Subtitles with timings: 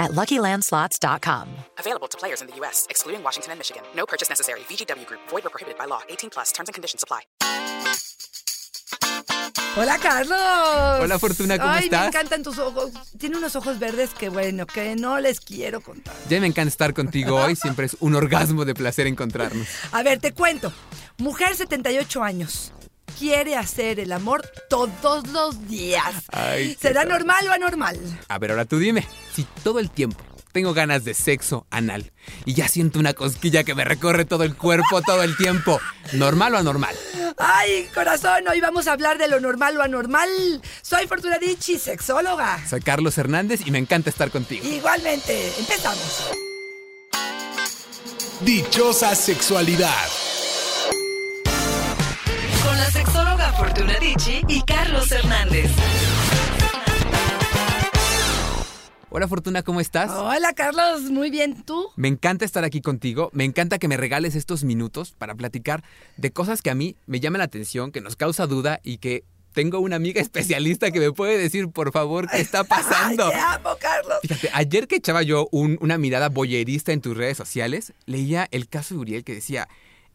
[0.00, 1.46] at LuckyLandSlots.com.
[1.78, 3.82] Available to players in the U.S., excluding Washington and Michigan.
[3.94, 4.60] No purchase necessary.
[4.68, 5.20] VGW Group.
[5.28, 6.00] Void or prohibited by law.
[6.08, 6.50] 18 plus.
[6.50, 7.20] Terms and conditions apply.
[9.76, 11.04] Hola, Carlos.
[11.04, 12.00] Hola, Fortuna, ¿cómo Ay, estás?
[12.00, 12.90] me encantan tus ojos.
[13.18, 16.12] Tiene unos ojos verdes que, bueno, que no les quiero contar.
[16.28, 19.68] Ya me encanta estar contigo hoy, siempre es un orgasmo de placer encontrarnos.
[19.92, 20.72] A ver, te cuento.
[21.18, 22.72] Mujer 78 años.
[23.18, 26.24] Quiere hacer el amor todos los días.
[26.28, 27.10] Ay, ¿Será tal.
[27.10, 27.98] normal o anormal?
[28.28, 32.10] A ver, ahora tú dime, si todo el tiempo tengo ganas de sexo anal
[32.44, 35.80] y ya siento una cosquilla que me recorre todo el cuerpo todo el tiempo,
[36.12, 36.94] ¿normal o anormal?
[37.38, 40.28] Ay, corazón, hoy vamos a hablar de lo normal o anormal.
[40.82, 42.58] Soy Fortuna Dicci, sexóloga.
[42.68, 44.66] Soy Carlos Hernández y me encanta estar contigo.
[44.66, 46.30] Igualmente, empezamos.
[48.40, 50.06] Dichosa sexualidad.
[53.80, 55.70] Fortuna Dicci y Carlos Hernández.
[59.08, 60.10] Hola Fortuna, ¿cómo estás?
[60.10, 61.62] Hola, Carlos, muy bien.
[61.62, 61.86] ¿Tú?
[61.96, 65.82] Me encanta estar aquí contigo, me encanta que me regales estos minutos para platicar
[66.18, 69.24] de cosas que a mí me llaman la atención, que nos causa duda y que
[69.54, 73.24] tengo una amiga especialista que me puede decir, por favor, qué está pasando.
[73.28, 74.18] Ay, te amo, Carlos.
[74.20, 78.68] Fíjate, ayer que echaba yo un- una mirada boyerista en tus redes sociales, leía el
[78.68, 79.68] caso de Uriel que decía,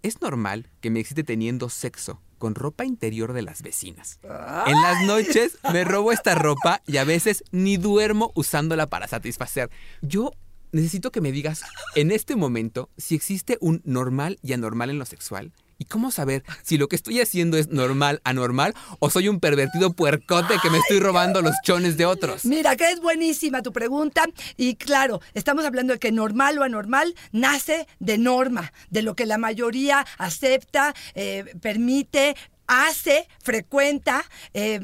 [0.05, 4.19] es normal que me excite teniendo sexo con ropa interior de las vecinas.
[4.67, 9.71] En las noches me robo esta ropa y a veces ni duermo usándola para satisfacer.
[10.01, 10.31] Yo
[10.71, 11.63] necesito que me digas
[11.95, 15.53] en este momento si existe un normal y anormal en lo sexual.
[15.77, 19.93] ¿Y cómo saber si lo que estoy haciendo es normal, anormal o soy un pervertido
[19.93, 22.45] puercote que me estoy robando los chones de otros?
[22.45, 24.25] Mira, que es buenísima tu pregunta.
[24.55, 29.25] Y claro, estamos hablando de que normal o anormal nace de norma, de lo que
[29.25, 32.35] la mayoría acepta, eh, permite.
[32.67, 34.79] Hace, frecuenta eh,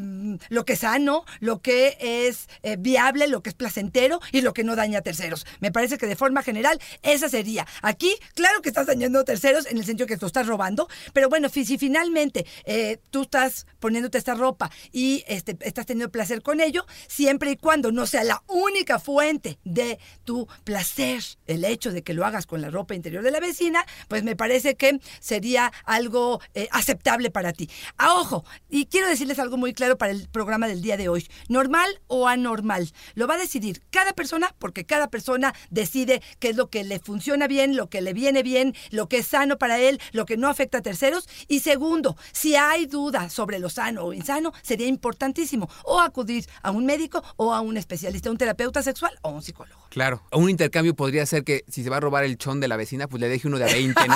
[0.49, 4.53] lo que es sano, lo que es eh, viable, lo que es placentero y lo
[4.53, 5.45] que no daña a terceros.
[5.59, 7.65] Me parece que de forma general esa sería.
[7.81, 11.29] Aquí, claro que estás dañando a terceros en el sentido que tú estás robando, pero
[11.29, 16.61] bueno, si finalmente eh, tú estás poniéndote esta ropa y este, estás teniendo placer con
[16.61, 22.03] ello, siempre y cuando no sea la única fuente de tu placer, el hecho de
[22.03, 25.71] que lo hagas con la ropa interior de la vecina, pues me parece que sería
[25.85, 27.69] algo eh, aceptable para ti.
[27.97, 31.27] A ojo, y quiero decirles algo muy claro para el programa del día de hoy.
[31.49, 36.55] Normal o anormal, lo va a decidir cada persona porque cada persona decide qué es
[36.55, 39.79] lo que le funciona bien, lo que le viene bien, lo que es sano para
[39.79, 41.27] él, lo que no afecta a terceros.
[41.47, 46.71] Y segundo, si hay duda sobre lo sano o insano, sería importantísimo o acudir a
[46.71, 49.81] un médico o a un especialista, un terapeuta sexual o un psicólogo.
[49.89, 52.77] Claro, un intercambio podría ser que si se va a robar el chón de la
[52.77, 54.15] vecina, pues le deje uno de a 20, ¿no?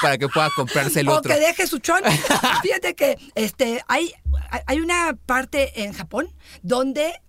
[0.00, 1.32] Para que pueda comprarse el o otro.
[1.32, 2.02] que deje su chón.
[2.62, 4.12] Fíjate que este hay,
[4.66, 7.20] hay una parte en Japón donde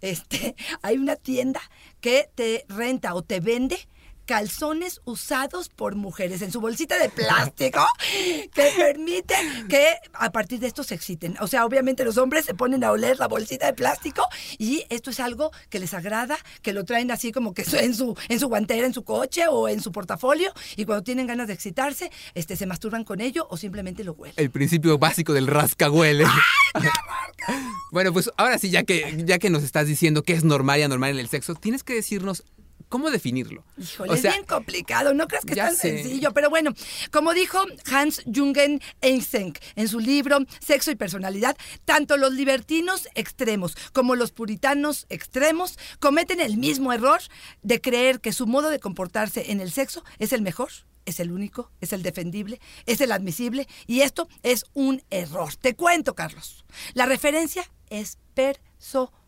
[0.00, 1.60] este, hay una tienda
[2.00, 3.88] que te renta o te vende
[4.30, 7.84] calzones usados por mujeres en su bolsita de plástico
[8.54, 9.34] que permite
[9.68, 11.34] que a partir de esto se exciten.
[11.40, 14.22] O sea, obviamente los hombres se ponen a oler la bolsita de plástico
[14.56, 18.16] y esto es algo que les agrada, que lo traen así como que en su,
[18.28, 21.54] en su guantera, en su coche o en su portafolio y cuando tienen ganas de
[21.54, 24.36] excitarse, este, se masturban con ello o simplemente lo huelen.
[24.36, 26.24] El principio básico del rascahuele.
[27.90, 30.84] bueno, pues ahora sí, ya que, ya que nos estás diciendo que es normal y
[30.84, 32.44] anormal en el sexo, tienes que decirnos
[32.90, 33.64] cómo definirlo.
[33.78, 36.02] Híjole, O es bien complicado, no crees que es tan sé.
[36.02, 36.74] sencillo, pero bueno,
[37.10, 41.56] como dijo Hans Jungen Eysenck en su libro Sexo y Personalidad,
[41.86, 47.22] tanto los libertinos extremos como los puritanos extremos cometen el mismo error
[47.62, 50.70] de creer que su modo de comportarse en el sexo es el mejor.
[51.06, 55.56] Es el único, es el defendible, es el admisible y esto es un error.
[55.56, 56.64] Te cuento, Carlos.
[56.92, 59.19] La referencia es personal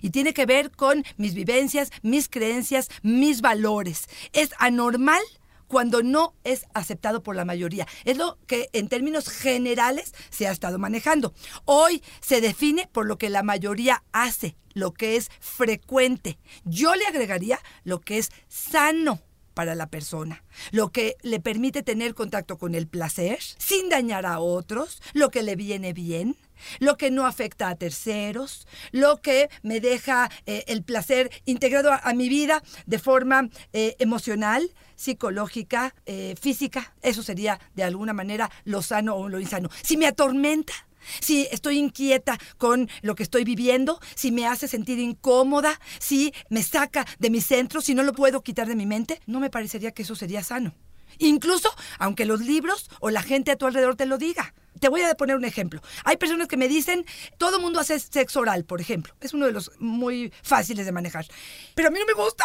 [0.00, 4.08] y tiene que ver con mis vivencias, mis creencias, mis valores.
[4.32, 5.22] Es anormal
[5.66, 7.86] cuando no es aceptado por la mayoría.
[8.04, 11.34] Es lo que en términos generales se ha estado manejando.
[11.64, 16.38] Hoy se define por lo que la mayoría hace, lo que es frecuente.
[16.64, 19.20] Yo le agregaría lo que es sano
[19.52, 24.38] para la persona, lo que le permite tener contacto con el placer sin dañar a
[24.38, 26.36] otros, lo que le viene bien,
[26.78, 32.12] lo que no afecta a terceros, lo que me deja eh, el placer integrado a,
[32.14, 36.94] mi vida de forma eh, emocional, psicológica, eh, física.
[37.02, 39.68] Eso sería de alguna manera lo sano o lo insano.
[39.82, 40.72] Si me atormenta,
[41.20, 46.62] si estoy inquieta con lo que estoy viviendo, si me hace sentir incómoda, si me
[46.62, 49.92] saca de mi centro, si no lo puedo quitar de mi mente, no me parecería
[49.92, 50.74] que eso sería sano.
[51.18, 54.54] Incluso aunque los libros o la gente a tu alrededor te lo diga.
[54.80, 55.80] Te voy a poner un ejemplo.
[56.04, 57.04] Hay personas que me dicen,
[57.36, 59.12] todo mundo hace sexo oral, por ejemplo.
[59.20, 61.26] Es uno de los muy fáciles de manejar.
[61.74, 62.44] Pero a mí no me gusta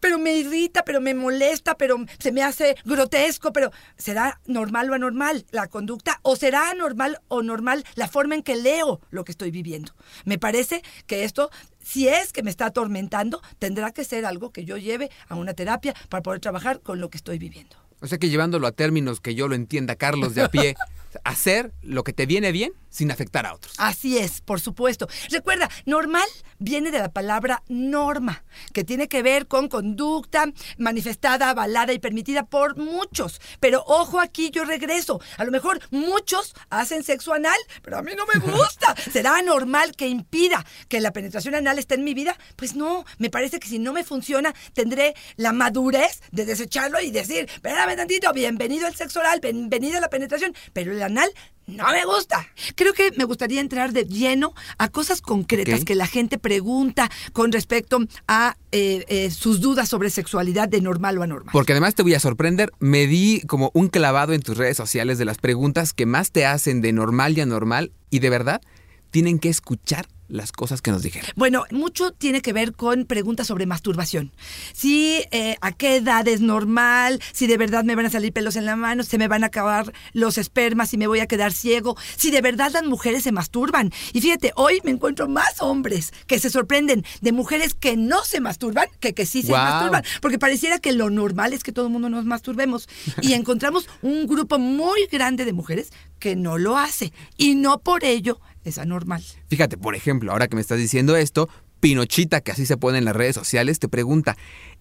[0.00, 4.94] pero me irrita, pero me molesta, pero se me hace grotesco, pero ¿será normal o
[4.94, 6.18] anormal la conducta?
[6.22, 9.92] ¿O será anormal o normal la forma en que leo lo que estoy viviendo?
[10.24, 11.50] Me parece que esto,
[11.82, 15.54] si es que me está atormentando, tendrá que ser algo que yo lleve a una
[15.54, 17.76] terapia para poder trabajar con lo que estoy viviendo.
[18.00, 20.76] O sea que llevándolo a términos que yo lo entienda, Carlos, de a pie,
[21.24, 23.74] hacer lo que te viene bien sin afectar a otros.
[23.78, 25.08] Así es, por supuesto.
[25.30, 26.28] Recuerda, normal
[26.58, 30.44] viene de la palabra norma, que tiene que ver con conducta
[30.76, 33.40] manifestada, avalada y permitida por muchos.
[33.60, 35.20] Pero ojo aquí, yo regreso.
[35.38, 38.94] A lo mejor muchos hacen sexo anal, pero a mí no me gusta.
[39.10, 42.36] ¿Será normal que impida que la penetración anal esté en mi vida?
[42.56, 47.10] Pues no, me parece que si no me funciona, tendré la madurez de desecharlo y
[47.10, 51.30] decir, espérame tantito, bienvenido el sexo oral, bienvenida la penetración, pero el anal
[51.66, 52.46] no me gusta.
[52.80, 57.52] Creo que me gustaría entrar de lleno a cosas concretas que la gente pregunta con
[57.52, 61.52] respecto a eh, eh, sus dudas sobre sexualidad de normal o anormal.
[61.52, 65.18] Porque además te voy a sorprender, me di como un clavado en tus redes sociales
[65.18, 68.62] de las preguntas que más te hacen de normal y anormal y de verdad
[69.10, 71.30] tienen que escuchar las cosas que nos dijeron.
[71.36, 74.32] Bueno, mucho tiene que ver con preguntas sobre masturbación.
[74.72, 78.56] Si eh, a qué edad es normal, si de verdad me van a salir pelos
[78.56, 81.52] en la mano, se me van a acabar los espermas, si me voy a quedar
[81.52, 83.92] ciego, si de verdad las mujeres se masturban.
[84.12, 88.40] Y fíjate, hoy me encuentro más hombres que se sorprenden de mujeres que no se
[88.40, 90.04] masturban que que sí se masturban.
[90.20, 92.88] Porque pareciera que lo normal es que todo el mundo nos masturbemos.
[93.20, 97.12] Y encontramos un grupo muy grande de mujeres que no lo hace.
[97.36, 99.22] Y no por ello es anormal.
[99.48, 101.48] Fíjate, por ejemplo, ahora que me estás diciendo esto,
[101.80, 104.36] Pinochita, que así se pone en las redes sociales, te pregunta,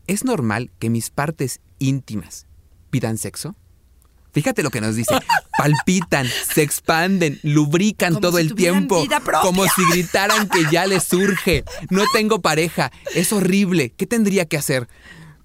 [0.08, 2.46] ¿es normal que mis partes íntimas
[2.90, 3.56] pidan sexo?
[4.31, 5.16] Fíjate lo que nos dice.
[5.58, 9.04] Palpitan, se expanden, lubrican Como todo si el tiempo.
[9.42, 11.64] Como si gritaran que ya les surge.
[11.90, 12.92] No tengo pareja.
[13.16, 13.90] Es horrible.
[13.90, 14.88] ¿Qué tendría que hacer?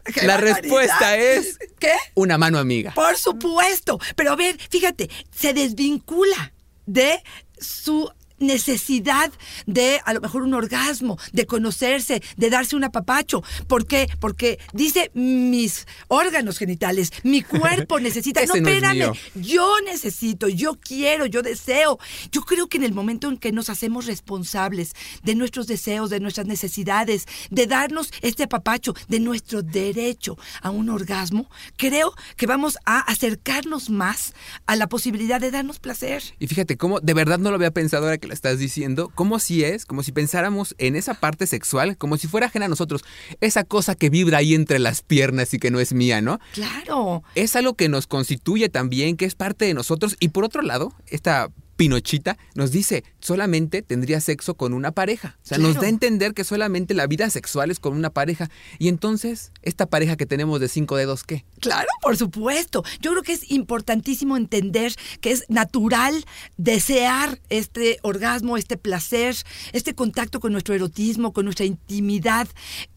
[0.05, 0.61] ¡Qué La barbaridad!
[0.63, 1.93] respuesta es ¿Qué?
[2.15, 2.93] una mano amiga.
[2.93, 3.99] Por supuesto.
[4.17, 6.53] Pero a ver, fíjate, se desvincula
[6.85, 7.23] de
[7.59, 9.33] su necesidad
[9.67, 13.43] de a lo mejor un orgasmo, de conocerse, de darse un apapacho.
[13.69, 14.09] ¿Por qué?
[14.21, 18.41] Porque dice mis órganos genitales, mi cuerpo necesita.
[18.41, 21.99] no, Ese no es espérame, yo necesito, yo quiero, yo deseo.
[22.31, 26.21] Yo creo que en el momento en que nos hacemos responsables de nuestros deseos, de
[26.21, 32.79] nuestras necesidades, de darnos este apapacho, de nuestro derecho a un orgasmo, creo que vamos
[32.85, 34.35] a acercarnos más
[34.67, 36.23] a la posibilidad de darnos placer.
[36.39, 39.39] Y fíjate cómo, de verdad no lo había pensado ahora que lo estás diciendo, como
[39.39, 43.05] si es, como si pensáramos en esa parte sexual, como si fuera ajena a nosotros,
[43.43, 46.41] esa cosa que vibra ahí entre las piernas y que no es mía, ¿no?
[46.55, 47.23] Claro.
[47.35, 50.17] Es algo que nos constituye también, que es parte de nosotros.
[50.21, 55.37] Y por otro lado, esta Pinochita nos dice, solamente tendría sexo con una pareja.
[55.43, 58.51] O sea, nos da a entender que solamente la vida sexual es con una pareja.
[58.79, 61.45] Y entonces, esta pareja que tenemos de cinco dedos, ¿qué?
[61.61, 62.85] Claro, por supuesto.
[63.01, 66.25] Yo creo que es importantísimo entender que es natural
[66.57, 69.37] desear este orgasmo, este placer,
[69.73, 72.49] este contacto con nuestro erotismo, con nuestra intimidad.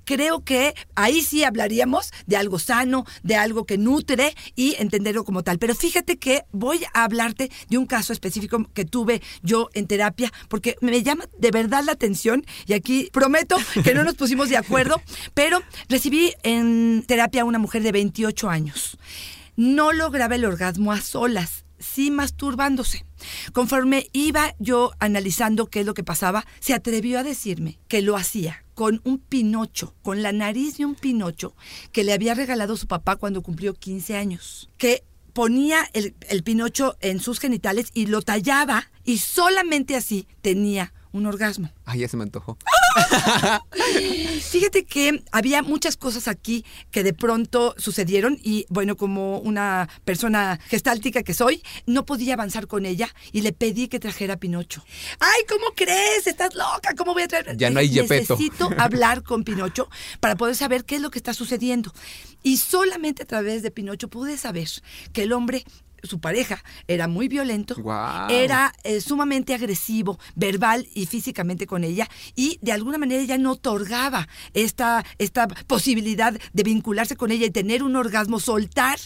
[0.07, 5.43] Creo que ahí sí hablaríamos de algo sano, de algo que nutre y entenderlo como
[5.43, 5.59] tal.
[5.59, 10.31] Pero fíjate que voy a hablarte de un caso específico que tuve yo en terapia,
[10.47, 14.55] porque me llama de verdad la atención y aquí prometo que no nos pusimos de
[14.55, 15.01] acuerdo,
[15.33, 18.97] pero recibí en terapia a una mujer de 28 años.
[19.57, 23.05] No lograba el orgasmo a solas, sí masturbándose.
[23.53, 28.15] Conforme iba yo analizando qué es lo que pasaba, se atrevió a decirme que lo
[28.15, 31.55] hacía con un pinocho, con la nariz de un pinocho
[31.91, 34.69] que le había regalado su papá cuando cumplió 15 años.
[34.77, 35.03] Que
[35.33, 41.25] ponía el, el pinocho en sus genitales y lo tallaba y solamente así tenía un
[41.25, 41.71] orgasmo.
[41.85, 42.57] Ay, ya se me antojó.
[44.51, 50.59] Fíjate que había muchas cosas aquí que de pronto sucedieron y bueno, como una persona
[50.67, 54.83] gestáltica que soy, no podía avanzar con ella y le pedí que trajera a Pinocho.
[55.19, 56.27] Ay, ¿cómo crees?
[56.27, 57.57] Estás loca, ¿cómo voy a traer?
[57.57, 58.35] Ya no hay Gepetto.
[58.35, 59.89] Necesito hablar con Pinocho
[60.19, 61.93] para poder saber qué es lo que está sucediendo.
[62.43, 64.67] Y solamente a través de Pinocho pude saber
[65.13, 65.65] que el hombre
[66.03, 68.29] su pareja era muy violento, Guau.
[68.29, 73.53] era eh, sumamente agresivo, verbal y físicamente con ella, y de alguna manera ella no
[73.53, 78.99] otorgaba esta, esta posibilidad de vincularse con ella y tener un orgasmo, soltar,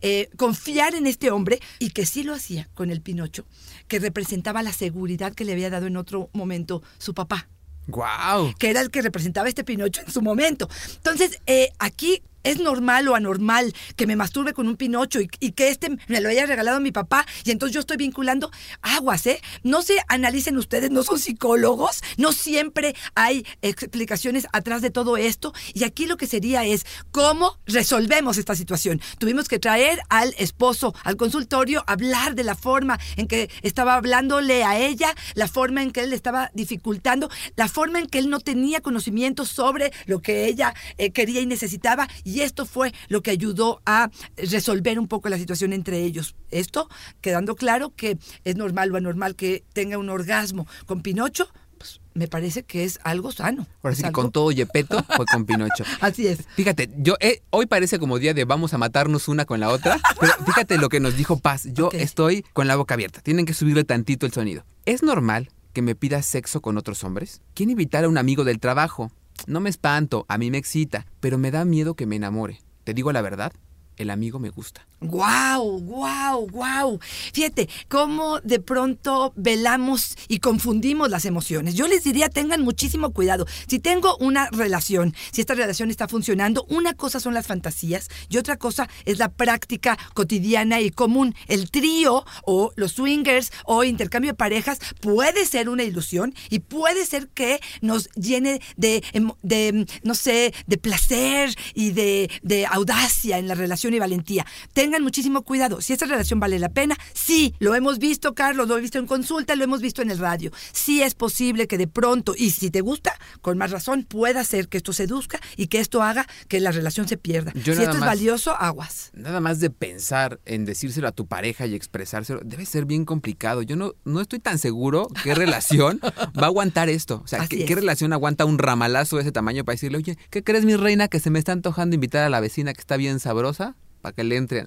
[0.00, 3.46] eh, confiar en este hombre, y que sí lo hacía con el Pinocho,
[3.86, 7.48] que representaba la seguridad que le había dado en otro momento su papá
[7.88, 8.54] ¡Guau!
[8.58, 10.68] que era el que representaba este Pinocho en su momento.
[10.96, 15.68] Entonces, eh, aquí es normal o anormal que me masturbe con un Pinocho y, que
[15.68, 18.50] este me lo haya regalado mi papá y entonces yo estoy vinculando
[18.82, 19.40] aguas, ¿eh?
[19.62, 25.52] No se analicen ustedes, no son psicólogos, no siempre hay explicaciones atrás de todo esto
[25.74, 29.00] y aquí lo que sería es cómo resolvemos esta situación.
[29.18, 34.64] Tuvimos que traer al esposo al consultorio, hablar de la forma en que estaba hablándole
[34.64, 38.30] a ella, la forma en que él le estaba dificultando, la forma en que él
[38.30, 42.08] no tenía conocimiento sobre lo que ella eh, quería y necesitaba
[42.42, 46.34] esto fue lo que ayudó a resolver un poco la situación entre ellos.
[46.50, 46.88] Esto
[47.20, 52.26] quedando claro que es normal o anormal que tenga un orgasmo con Pinocho, pues me
[52.26, 53.66] parece que es algo sano.
[53.82, 55.84] Ahora sí Es que algo- con todo Yepeto fue con Pinocho.
[56.00, 56.40] Así es.
[56.56, 60.00] Fíjate, yo eh, hoy parece como día de vamos a matarnos una con la otra,
[60.18, 61.68] pero fíjate lo que nos dijo Paz.
[61.72, 63.20] Yo estoy con la boca abierta.
[63.20, 64.64] Tienen que subirle tantito el sonido.
[64.86, 67.40] ¿Es normal que me pidas sexo con otros hombres?
[67.54, 69.12] ¿Quién invitar a un amigo del trabajo?
[69.46, 72.60] No me espanto, a mí me excita, pero me da miedo que me enamore.
[72.84, 73.52] Te digo la verdad,
[73.96, 74.87] el amigo me gusta.
[75.00, 76.98] Guau, guau, guau.
[77.32, 81.76] Fíjate cómo de pronto velamos y confundimos las emociones.
[81.76, 83.46] Yo les diría tengan muchísimo cuidado.
[83.68, 88.38] Si tengo una relación, si esta relación está funcionando, una cosa son las fantasías y
[88.38, 91.34] otra cosa es la práctica cotidiana y común.
[91.46, 97.06] El trío o los swingers o intercambio de parejas puede ser una ilusión y puede
[97.06, 103.46] ser que nos llene de, emo- de, no sé, de placer y de audacia en
[103.46, 104.44] la relación y valentía.
[104.88, 105.82] Tengan muchísimo cuidado.
[105.82, 109.06] Si esta relación vale la pena, sí, lo hemos visto, Carlos, lo he visto en
[109.06, 110.50] consulta, lo hemos visto en el radio.
[110.72, 114.68] Sí es posible que de pronto, y si te gusta, con más razón, pueda ser
[114.68, 117.52] que esto seduzca y que esto haga que la relación se pierda.
[117.52, 119.10] Yo si esto es valioso, aguas.
[119.12, 123.60] Nada más de pensar en decírselo a tu pareja y expresárselo, debe ser bien complicado.
[123.60, 127.20] Yo no, no estoy tan seguro qué relación va a aguantar esto.
[127.22, 130.64] O sea, ¿qué, relación aguanta un ramalazo de ese tamaño para decirle, oye, ¿qué crees,
[130.64, 133.76] mi reina, que se me está antojando invitar a la vecina que está bien sabrosa
[134.00, 134.64] para que le entre?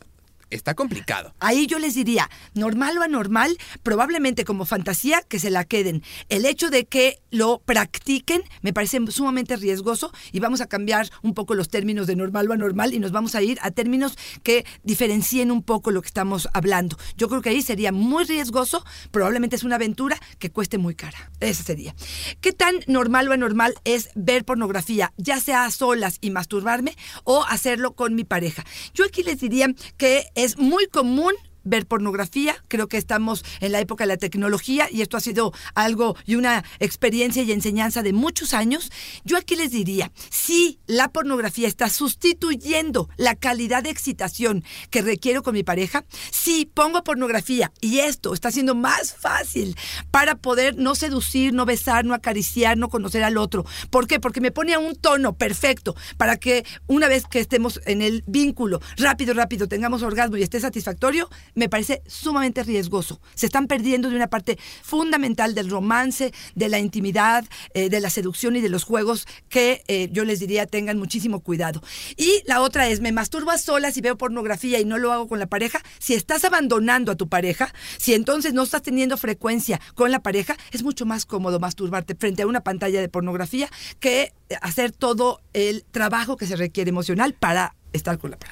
[0.51, 1.33] Está complicado.
[1.39, 6.03] Ahí yo les diría, normal o anormal, probablemente como fantasía que se la queden.
[6.29, 11.33] El hecho de que lo practiquen me parece sumamente riesgoso y vamos a cambiar un
[11.33, 14.65] poco los términos de normal o anormal y nos vamos a ir a términos que
[14.83, 16.97] diferencien un poco lo que estamos hablando.
[17.15, 21.31] Yo creo que ahí sería muy riesgoso, probablemente es una aventura que cueste muy cara.
[21.39, 21.95] Esa sería.
[22.41, 27.45] ¿Qué tan normal o anormal es ver pornografía, ya sea a solas y masturbarme o
[27.45, 28.65] hacerlo con mi pareja?
[28.93, 31.33] Yo aquí les diría que es muy común
[31.63, 35.53] ver pornografía, creo que estamos en la época de la tecnología y esto ha sido
[35.75, 38.91] algo y una experiencia y enseñanza de muchos años.
[39.23, 45.43] Yo aquí les diría, si la pornografía está sustituyendo la calidad de excitación que requiero
[45.43, 49.75] con mi pareja, si pongo pornografía y esto está siendo más fácil
[50.09, 53.65] para poder no seducir, no besar, no acariciar, no conocer al otro.
[53.89, 54.19] ¿Por qué?
[54.19, 58.23] Porque me pone a un tono perfecto para que una vez que estemos en el
[58.27, 63.21] vínculo, rápido, rápido, tengamos orgasmo y esté satisfactorio, me parece sumamente riesgoso.
[63.35, 68.09] Se están perdiendo de una parte fundamental del romance, de la intimidad, eh, de la
[68.09, 71.81] seducción y de los juegos que eh, yo les diría tengan muchísimo cuidado.
[72.17, 75.27] Y la otra es, me masturbo a solas y veo pornografía y no lo hago
[75.27, 75.81] con la pareja.
[75.99, 80.57] Si estás abandonando a tu pareja, si entonces no estás teniendo frecuencia con la pareja,
[80.71, 85.83] es mucho más cómodo masturbarte frente a una pantalla de pornografía que hacer todo el
[85.91, 87.75] trabajo que se requiere emocional para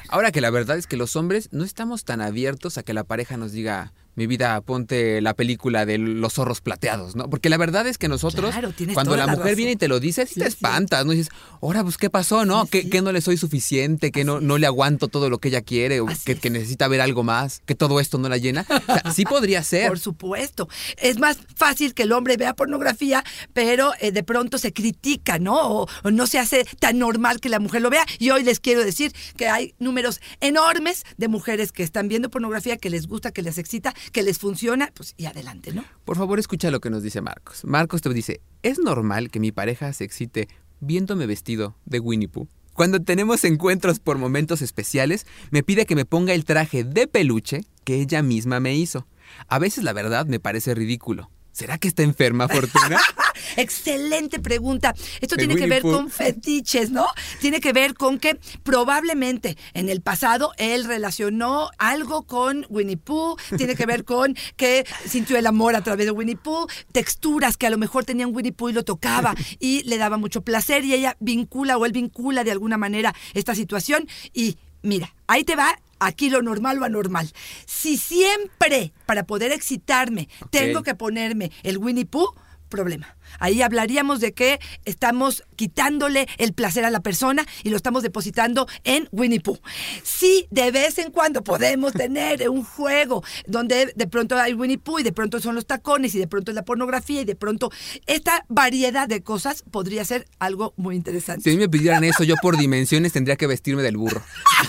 [0.10, 3.04] Ahora que la verdad es que los hombres no estamos tan abiertos a que la
[3.04, 7.30] pareja nos diga, mi vida, ponte la película de los zorros plateados, ¿no?
[7.30, 10.00] Porque la verdad es que nosotros, Claro, cuando la la mujer viene y te lo
[10.00, 11.14] dice, sí Sí, te espantas, ¿no?
[11.14, 12.66] Y dices, ahora, pues, ¿qué pasó, no?
[12.66, 12.90] Sí, ¿Que, sí.
[12.90, 14.12] que no le soy suficiente?
[14.12, 16.02] ¿Que no, no le aguanto todo lo que ella quiere?
[16.02, 16.40] ¿O que, es.
[16.40, 17.62] que necesita ver algo más?
[17.66, 18.66] ¿Que todo esto no la llena?
[18.70, 19.88] O sea, sí podría ser.
[19.88, 20.68] Por supuesto.
[20.98, 23.24] Es más fácil que el hombre vea pornografía,
[23.54, 25.56] pero eh, de pronto se critica, ¿no?
[25.56, 28.06] O, o no se hace tan normal que la mujer lo vea.
[28.18, 32.78] Y hoy les quiero decir que hay números enormes de mujeres que están viendo pornografía,
[32.78, 35.84] que les gusta, que les excita, que les funciona, pues y adelante, ¿no?
[36.06, 37.64] Por favor, escucha lo que nos dice Marcos.
[37.66, 40.48] Marcos te dice, ¿es normal que mi pareja se excite
[40.80, 42.48] viéndome vestido de Winnie Pooh?
[42.74, 47.66] Cuando tenemos encuentros por momentos especiales, me pide que me ponga el traje de peluche
[47.84, 49.06] que ella misma me hizo.
[49.48, 51.30] A veces la verdad me parece ridículo.
[51.60, 53.02] ¿Será que está enferma, Fortuna?
[53.58, 54.96] Excelente pregunta.
[55.20, 57.06] Esto tiene que ver con fetiches, ¿no?
[57.42, 63.36] Tiene que ver con que probablemente en el pasado él relacionó algo con Winnie Pooh,
[63.58, 67.68] tiene que ver con que sintió el amor a través de Winnie Pooh, texturas que
[67.68, 70.94] a lo mejor tenían Winnie Pooh y lo tocaba y le daba mucho placer y
[70.94, 75.78] ella vincula o él vincula de alguna manera esta situación y mira, ahí te va
[76.00, 77.32] Aquí lo normal o anormal.
[77.66, 82.34] Si siempre para poder excitarme tengo que ponerme el Winnie Pooh,
[82.70, 83.16] problema.
[83.40, 88.68] Ahí hablaríamos de que estamos quitándole el placer a la persona y lo estamos depositando
[88.84, 89.60] en Winnie Pooh.
[90.04, 95.00] Sí, de vez en cuando podemos tener un juego donde de pronto hay Winnie Pooh
[95.00, 97.72] y de pronto son los tacones y de pronto es la pornografía y de pronto
[98.06, 101.44] esta variedad de cosas podría ser algo muy interesante.
[101.44, 104.22] Si a mí me pidieran eso, yo por dimensiones tendría que vestirme del burro.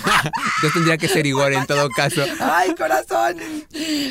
[0.62, 2.22] yo tendría que ser Igor en todo caso.
[2.40, 3.36] Ay, corazón.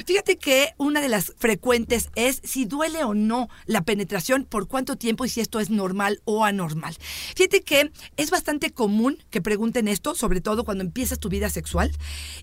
[0.06, 4.96] Fíjate que una de las frecuentes es si duele o no la penetración, por cuánto
[4.96, 6.96] tiempo y si esto es normal o anormal.
[7.36, 11.92] Fíjate que es bastante común que pregunten esto, sobre todo cuando empiezas tu vida sexual,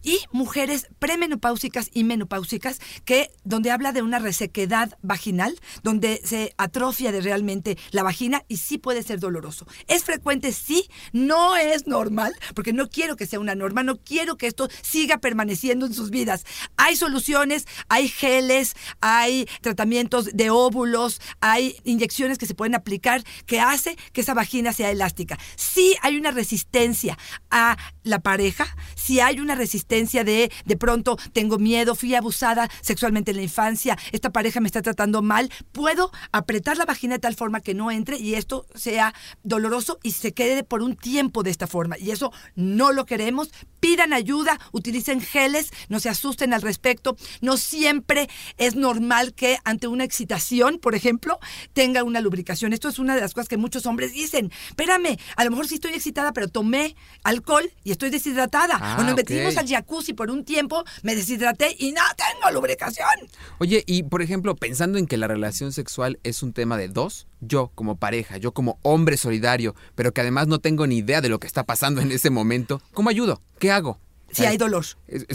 [0.03, 7.13] y mujeres premenopáusicas y menopáusicas que donde habla de una resequedad vaginal, donde se atrofia
[7.13, 9.67] de realmente la vagina y sí puede ser doloroso.
[9.87, 14.37] Es frecuente, sí, no es normal, porque no quiero que sea una norma, no quiero
[14.37, 16.45] que esto siga permaneciendo en sus vidas.
[16.77, 23.61] Hay soluciones, hay geles, hay tratamientos de óvulos, hay inyecciones que se pueden aplicar que
[23.61, 25.39] hace que esa vagina sea elástica.
[25.57, 27.19] Sí hay una resistencia
[27.51, 33.31] a la pareja, si hay una resistencia de de pronto tengo miedo, fui abusada sexualmente
[33.31, 37.35] en la infancia, esta pareja me está tratando mal, puedo apretar la vagina de tal
[37.35, 41.51] forma que no entre y esto sea doloroso y se quede por un tiempo de
[41.51, 41.99] esta forma.
[41.99, 43.51] Y eso no lo queremos.
[43.81, 47.17] Pidan ayuda, utilicen geles, no se asusten al respecto.
[47.41, 51.39] No siempre es normal que ante una excitación, por ejemplo,
[51.77, 52.73] tenga una lubricación.
[52.73, 54.51] Esto es una de las cosas que muchos hombres dicen.
[54.71, 58.79] Espérame, a lo mejor sí estoy excitada, pero tomé alcohol y estoy deshidratada.
[58.81, 63.29] Ah, o nos metimos al jacuzzi por un tiempo, me deshidraté y no tengo lubricación.
[63.59, 67.27] Oye, y por ejemplo, pensando en que la relación sexual es un tema de dos,
[67.43, 71.29] yo como pareja, yo como hombre solidario, pero que además no tengo ni idea de
[71.29, 73.43] lo que está pasando en ese momento, ¿cómo ayudo?
[73.59, 73.99] ¿Qué hago?
[74.37, 74.85] Si hay dolor.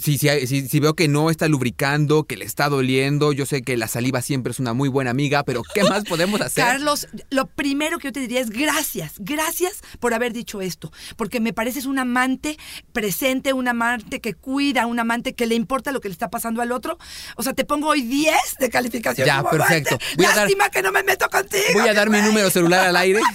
[0.01, 3.62] Si, si, si- si veo que no está lubricando, que le está doliendo, yo sé
[3.62, 6.63] que la saliva siempre es una muy buena amiga, pero ¿qué más podemos hacer?
[6.63, 11.40] Carlos, lo primero que yo te diría es gracias, gracias por haber dicho esto, porque
[11.40, 12.57] me pareces un amante
[12.92, 16.61] presente, un amante que cuida, un amante que le importa lo que le está pasando
[16.61, 16.98] al otro.
[17.37, 19.25] O sea, te pongo hoy 10 de calificación.
[19.27, 19.98] Ya, perfecto.
[20.18, 21.64] Voy a dar- Lástima que no me meto contigo.
[21.74, 23.22] Voy a dar mi número celular al aire.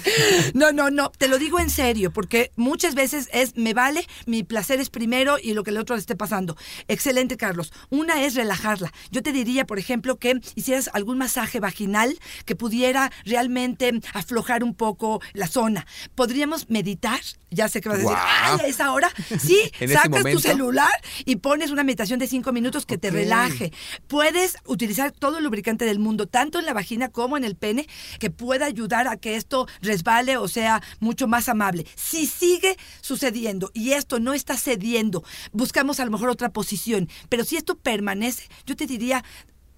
[0.55, 4.43] No, no, no, te lo digo en serio, porque muchas veces es, me vale, mi
[4.43, 6.57] placer es primero y lo que el otro le esté pasando.
[6.87, 7.73] Excelente, Carlos.
[7.91, 8.93] Una es relajarla.
[9.11, 14.75] Yo te diría, por ejemplo, que hicieras algún masaje vaginal que pudiera realmente aflojar un
[14.75, 15.87] poco la zona.
[16.15, 17.21] ¿Podríamos meditar?
[17.51, 18.59] Ya sé que vas a decir, Guau.
[18.59, 19.11] ¡ay, a esa hora!
[19.41, 19.59] Sí,
[19.93, 20.91] sacas tu celular
[21.25, 23.73] y pones una meditación de cinco minutos que te relaje.
[24.07, 27.89] Puedes utilizar todo el lubricante del mundo, tanto en la vagina como en el pene,
[28.19, 31.87] que pueda ayudar a que esto resbale o sea mucho más amable.
[31.95, 37.45] Si sigue sucediendo y esto no está cediendo, buscamos a lo mejor otra posición, pero
[37.45, 39.25] si esto permanece, yo te diría,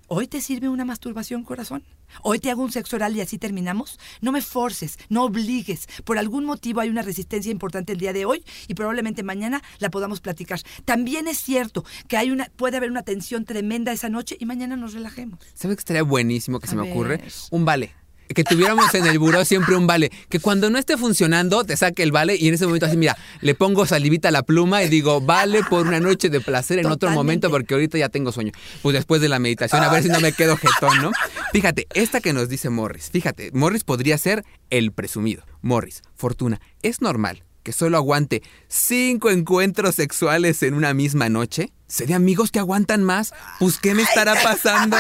[0.07, 1.85] ¿hoy te sirve una masturbación, corazón?
[2.23, 3.99] Hoy te hago un sexo oral y así terminamos.
[4.21, 5.87] No me forces, no obligues.
[6.05, 9.91] Por algún motivo hay una resistencia importante el día de hoy y probablemente mañana la
[9.91, 10.61] podamos platicar.
[10.85, 14.77] También es cierto que hay una, puede haber una tensión tremenda esa noche y mañana
[14.77, 15.39] nos relajemos.
[15.55, 17.23] ¿Sabes qué estaría buenísimo que se me ocurre?
[17.51, 17.95] Un vale.
[18.29, 20.11] Que tuviéramos en el buró siempre un vale.
[20.29, 23.17] Que cuando no esté funcionando, te saque el vale y en ese momento así, mira,
[23.41, 26.87] le pongo salivita a la pluma y digo, vale por una noche de placer en
[26.87, 28.53] otro momento porque ahorita ya tengo sueño.
[28.83, 31.13] Pues después de la meditación, a ver si no me quedo jetón, ¿no?
[31.53, 35.45] Fíjate, esta que nos dice Morris, fíjate, Morris podría ser el presumido.
[35.63, 41.73] Morris, Fortuna, ¿es normal que solo aguante cinco encuentros sexuales en una misma noche?
[41.89, 43.33] ¿Sé de amigos que aguantan más?
[43.59, 44.97] Pues, ¿qué me estará pasando?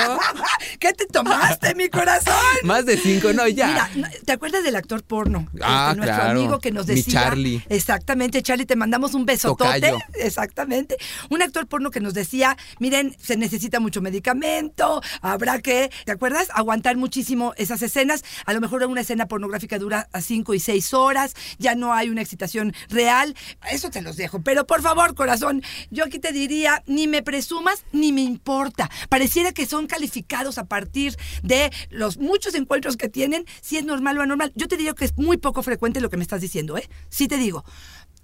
[0.81, 2.35] ¿Qué te tomaste, mi corazón?
[2.65, 3.91] Más de cinco, no, ya.
[3.95, 5.47] Mira, ¿te acuerdas del actor porno?
[5.61, 6.31] Ah, nuestro claro.
[6.41, 7.25] amigo que nos Mi decía.
[7.25, 7.63] Charlie.
[7.69, 9.81] Exactamente, Charlie, te mandamos un besotote.
[9.81, 9.99] Tocayo.
[10.15, 10.97] Exactamente.
[11.29, 16.49] Un actor porno que nos decía, miren, se necesita mucho medicamento, habrá que, ¿te acuerdas?
[16.55, 18.25] Aguantar muchísimo esas escenas.
[18.47, 22.09] A lo mejor una escena pornográfica dura a cinco y seis horas, ya no hay
[22.09, 23.37] una excitación real.
[23.71, 24.41] Eso te los dejo.
[24.41, 28.91] Pero por favor, corazón, yo aquí te diría, ni me presumas ni me importa.
[29.09, 34.19] Pareciera que son calificados a partir de los muchos encuentros que tienen, si es normal
[34.19, 34.53] o anormal.
[34.55, 36.89] Yo te digo que es muy poco frecuente lo que me estás diciendo, ¿eh?
[37.09, 37.65] Sí te digo.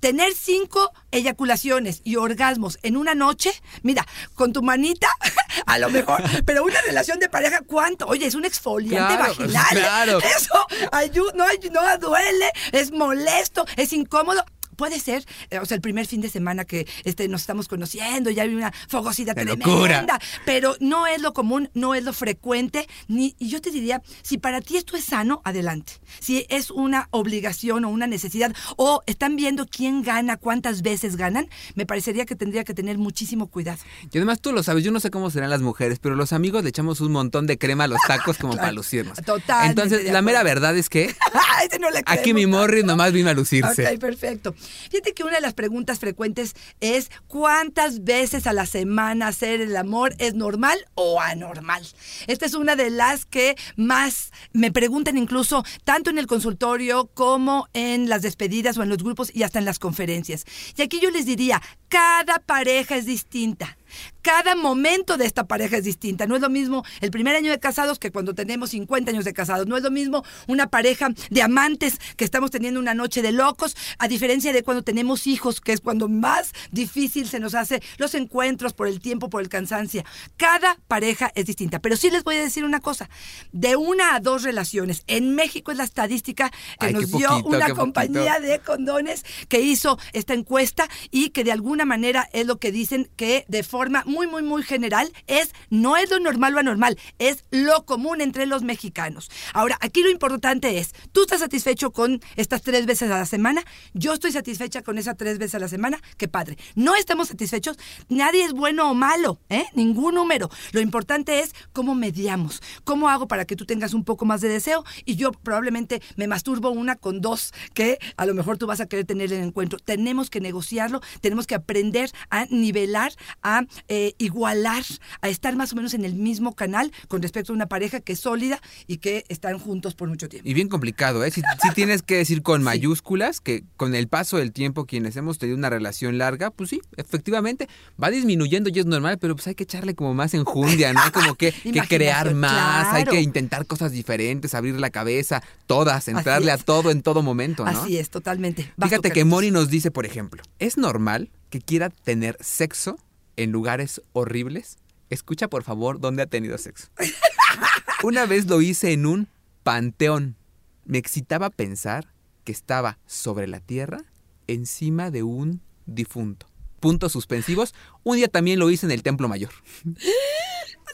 [0.01, 3.51] tener cinco eyaculaciones y orgasmos en una noche,
[3.83, 5.09] mira, con tu manita,
[5.67, 8.07] a lo mejor, pero una relación de pareja, ¿cuánto?
[8.07, 9.77] Oye, es un exfoliante Claro, vaginal.
[9.77, 9.81] ¿eh?
[9.81, 10.19] claro.
[10.19, 14.45] Eso ayu- no, no duele, es molesto, es incómodo.
[14.74, 18.30] Puede ser, eh, o sea, el primer fin de semana que este, nos estamos conociendo,
[18.30, 20.20] ya hay una fogosidad ¡Qué tremenda, locura!
[20.44, 24.38] pero no es lo común, no es lo frecuente, ni, y yo te diría, si
[24.38, 25.94] para ti esto es sano, adelante.
[26.20, 31.48] Si es una obligación o una necesidad, o están viendo quién gana, cuántas veces ganan,
[31.74, 33.78] me parecería que tendría que tener muchísimo cuidado.
[34.10, 36.62] Y además tú lo sabes, yo no sé cómo serán las mujeres, pero los amigos
[36.62, 39.18] le echamos un montón de crema a los tacos como para lucirnos.
[39.18, 42.82] Totalmente Entonces, de la mera verdad es que Ay, ese no le aquí mi morri
[42.82, 43.87] nomás vino a lucirse.
[43.87, 44.54] Ok, perfecto.
[44.90, 49.77] Fíjate que una de las preguntas frecuentes es ¿cuántas veces a la semana hacer el
[49.77, 51.87] amor es normal o anormal?
[52.27, 57.68] Esta es una de las que más me preguntan incluso tanto en el consultorio como
[57.72, 60.44] en las despedidas o en los grupos y hasta en las conferencias.
[60.77, 63.77] Y aquí yo les diría, cada pareja es distinta.
[64.22, 66.26] Cada momento de esta pareja es distinta.
[66.26, 69.35] No es lo mismo el primer año de casados que cuando tenemos 50 años de
[69.35, 69.66] casados.
[69.66, 73.76] No es lo mismo una pareja de amantes que estamos teniendo una noche de locos,
[73.98, 78.14] a diferencia de cuando tenemos hijos, que es cuando más difícil se nos hace los
[78.14, 80.04] encuentros por el tiempo, por el cansancio.
[80.37, 81.78] Cada pareja es distinta.
[81.80, 83.09] Pero sí les voy a decir una cosa.
[83.52, 85.02] De una a dos relaciones.
[85.07, 88.52] En México es la estadística que Ay, nos dio poquito, una compañía poquito.
[88.52, 93.11] de condones que hizo esta encuesta y que de alguna manera es lo que dicen
[93.16, 97.44] que de forma muy, muy, muy general es, no es lo normal o anormal, es
[97.51, 99.31] lo común entre los mexicanos.
[99.53, 103.64] Ahora, aquí lo importante es, ¿tú estás satisfecho con estas tres veces a la semana?
[103.92, 106.59] Yo estoy satisfecha con esas tres veces a la semana, qué padre.
[106.75, 109.66] No estamos satisfechos, nadie es bueno o malo, ¿eh?
[109.75, 110.51] Ningún número.
[110.73, 114.49] Lo importante es cómo mediamos, cómo hago para que tú tengas un poco más de
[114.49, 118.81] deseo y yo probablemente me masturbo una con dos que a lo mejor tú vas
[118.81, 119.79] a querer tener en el encuentro.
[119.79, 124.85] Tenemos que negociarlo, tenemos que aprender a nivelar, a eh, igualar,
[125.20, 128.14] a estar más o menos en el mismo canal con respecto a una pareja que
[128.14, 130.48] es sólida y que están juntos por mucho tiempo.
[130.48, 131.31] Y bien complicado, ¿eh?
[131.31, 131.42] Si,
[131.74, 135.70] tienes que decir con mayúsculas que con el paso del tiempo quienes hemos tenido una
[135.70, 137.68] relación larga, pues sí, efectivamente,
[138.03, 141.00] va disminuyendo y es normal, pero pues hay que echarle como más enjundia, ¿no?
[141.00, 146.09] Hay como que, que crear más, hay que intentar cosas diferentes, abrir la cabeza, todas,
[146.09, 147.70] entrarle a todo en todo momento, ¿no?
[147.70, 148.72] Así es, totalmente.
[148.77, 149.24] Vas, Fíjate que.
[149.24, 152.98] Moni nos dice, por ejemplo, ¿es normal que quiera tener sexo
[153.37, 154.79] en lugares horribles?
[155.11, 156.88] Escucha por favor dónde ha tenido sexo.
[158.03, 159.29] Una vez lo hice en un
[159.62, 160.37] panteón.
[160.85, 162.12] Me excitaba pensar
[162.44, 164.05] que estaba sobre la tierra
[164.47, 166.47] encima de un difunto.
[166.81, 167.75] Puntos suspensivos.
[168.03, 169.53] Un día también lo hice en el Templo Mayor.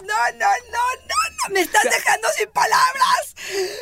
[0.01, 0.47] No, no, no,
[1.09, 3.35] no, no, me estás dejando sin palabras.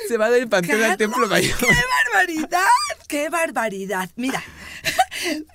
[0.08, 1.56] Se va del panteón al Templo Mayor.
[1.56, 1.66] ¡Qué
[2.12, 2.66] barbaridad!
[3.06, 4.10] ¡Qué barbaridad!
[4.16, 4.42] Mira,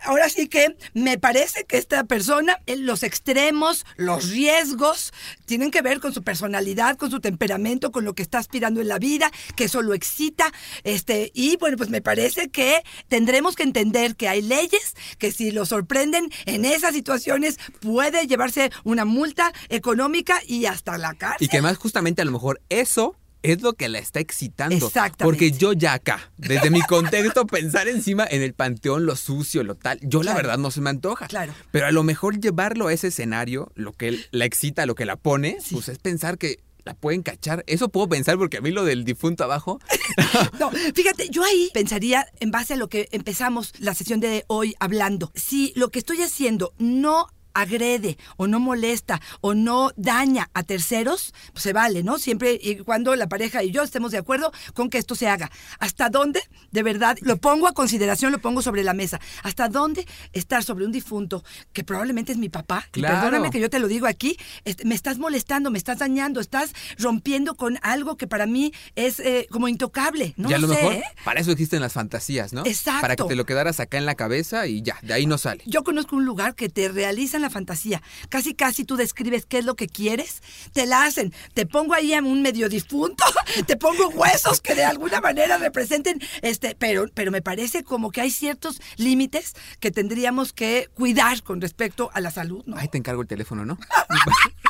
[0.04, 5.14] ahora sí que me parece que esta persona, los extremos, los riesgos,
[5.46, 8.88] tienen que ver con su personalidad, con su temperamento, con lo que está aspirando en
[8.88, 10.52] la vida, que eso lo excita.
[10.84, 15.52] Este, y bueno, pues me parece que tendremos que entender que hay leyes que si
[15.52, 21.46] lo sorprenden en esas situaciones puede llevarse una multa económica y hasta la cárcel.
[21.46, 24.76] Y que más justamente a lo mejor eso es lo que la está excitando.
[24.76, 25.24] Exactamente.
[25.24, 29.76] Porque yo ya acá, desde mi contexto, pensar encima en el panteón, lo sucio, lo
[29.76, 31.28] tal, yo la verdad no se me antoja.
[31.28, 31.54] Claro.
[31.72, 35.18] Pero a lo mejor llevarlo a ese escenario, lo que la excita, lo que la
[35.18, 37.64] pone, pues es pensar que la pueden cachar.
[37.68, 39.80] Eso puedo pensar porque a mí lo del difunto abajo,
[40.60, 44.76] No, fíjate, yo ahí pensaría en base a lo que empezamos la sesión de hoy
[44.80, 45.32] hablando.
[45.36, 51.34] Si lo que estoy haciendo no agrede o no molesta o no daña a terceros,
[51.52, 52.18] pues se vale, ¿no?
[52.18, 55.52] Siempre y cuando la pareja y yo estemos de acuerdo con que esto se haga.
[55.80, 56.42] ¿Hasta dónde?
[56.72, 59.20] De verdad, lo pongo a consideración, lo pongo sobre la mesa.
[59.44, 62.88] ¿Hasta dónde estar sobre un difunto que probablemente es mi papá?
[62.96, 63.16] Y Claro.
[63.22, 66.72] perdóname que yo te lo digo aquí, este, me estás molestando, me estás dañando, estás
[66.98, 70.34] rompiendo con algo que para mí es eh, como intocable.
[70.38, 71.04] No y a lo sé, mejor ¿eh?
[71.24, 72.66] para eso existen las fantasías, ¿no?
[72.66, 73.02] Exacto.
[73.02, 75.64] Para que te lo quedaras acá en la cabeza y ya, de ahí no sale.
[75.66, 78.02] Yo conozco un lugar que te realizan la fantasía.
[78.30, 80.42] Casi, casi tú describes qué es lo que quieres,
[80.74, 81.34] te la hacen.
[81.54, 83.24] Te pongo ahí a un medio difunto,
[83.68, 88.22] te pongo huesos que de alguna manera representen, este, pero, pero me parece como que
[88.22, 92.78] hay ciertos límites que tendríamos que cuidar con respecto a la salud, ¿no?
[92.78, 93.78] Ahí te encargo el teléfono, ¿no?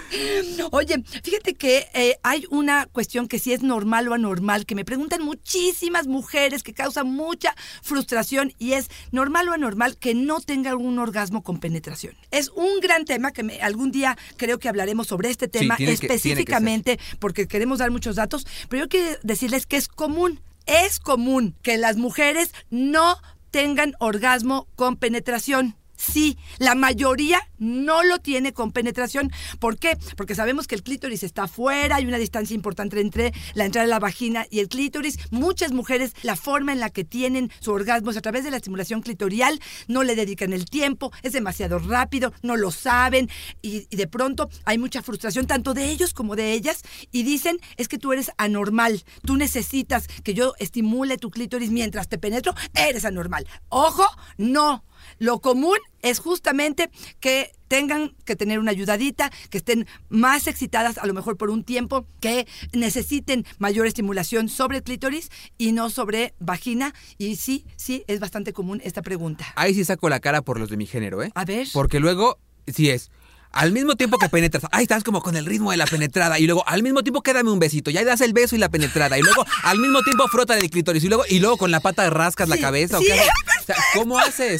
[0.72, 4.86] Oye, fíjate que eh, hay una cuestión que si es normal o anormal, que me
[4.86, 10.76] preguntan muchísimas mujeres, que causa mucha frustración, y es normal o anormal que no tenga
[10.76, 12.16] un orgasmo con penetración.
[12.32, 15.86] Es un gran tema que me- algún día creo que hablaremos sobre este tema que-
[15.86, 21.00] que específicamente, porque queremos dar muchos datos, pero yo quiero decirles que es común, es
[21.00, 23.18] común que las mujeres no
[23.52, 25.76] tengan orgasmo con penetración.
[25.96, 29.32] Sí, la mayoría no lo tiene con penetración.
[29.60, 29.98] ¿Por qué?
[30.18, 33.90] Porque sabemos que el clítoris está afuera, hay una distancia importante entre la entrada de
[33.90, 35.18] la vagina y el clítoris.
[35.32, 38.58] Muchas mujeres, la forma en la que tienen su orgasmo es a través de la
[38.58, 43.30] estimulación clitorial, no le dedican el tiempo, es demasiado rápido, no lo saben
[43.62, 47.60] y, y de pronto hay mucha frustración tanto de ellos como de ellas y dicen
[47.78, 52.54] es que tú eres anormal, tú necesitas que yo estimule tu clítoris mientras te penetro,
[52.74, 53.48] eres anormal.
[53.70, 54.06] Ojo,
[54.38, 54.84] no.
[55.20, 56.90] Lo común es justamente
[57.20, 61.64] que tengan que tener una ayudadita, que estén más excitadas a lo mejor por un
[61.64, 66.94] tiempo, que necesiten mayor estimulación sobre el clítoris y no sobre vagina.
[67.18, 69.46] Y sí, sí, es bastante común esta pregunta.
[69.56, 71.32] Ahí sí saco la cara por los de mi género, ¿eh?
[71.36, 71.68] A ver.
[71.74, 72.38] Porque luego,
[72.68, 73.10] sí es.
[73.52, 76.40] Al mismo tiempo que penetras, ahí estás como con el ritmo de la penetrada.
[76.40, 77.92] Y luego, al mismo tiempo, quédame un besito.
[77.92, 79.16] Ya das el beso y la penetrada.
[79.20, 81.04] Y luego, al mismo tiempo, frota el clítoris.
[81.04, 82.98] Y luego, y luego con la pata rascas la Sí, cabeza.
[82.98, 83.14] ¿o qué?
[83.64, 84.60] O sea, ¿Cómo haces?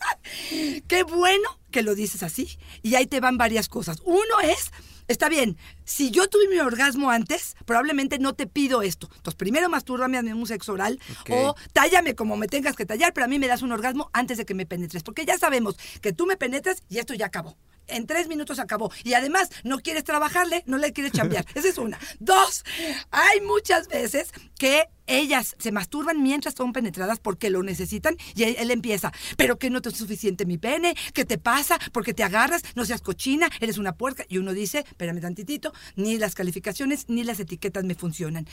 [0.88, 2.58] Qué bueno que lo dices así.
[2.82, 3.98] Y ahí te van varias cosas.
[4.04, 4.70] Uno es,
[5.08, 9.08] está bien, si yo tuve mi orgasmo antes, probablemente no te pido esto.
[9.16, 11.30] Entonces, primero mastúrbame a un sexo oral Ok.
[11.32, 14.38] o tállame como me tengas que tallar, pero a mí me das un orgasmo antes
[14.38, 15.02] de que me penetres.
[15.02, 17.56] Porque ya sabemos que tú me penetras y esto ya acabó.
[17.90, 18.92] En tres minutos acabó.
[19.04, 21.44] Y además, no quieres trabajarle, no le quieres chambear.
[21.54, 21.98] Esa es una.
[22.18, 22.64] Dos,
[23.10, 28.70] hay muchas veces que ellas se masturban mientras son penetradas porque lo necesitan y él,
[28.70, 31.78] empieza, pero que no te es suficiente mi pene, ¿qué te pasa?
[31.92, 34.24] Porque te agarras, no seas cochina, eres una puerca.
[34.28, 38.46] Y uno dice, espérame tantitito, ni las calificaciones ni las etiquetas me funcionan.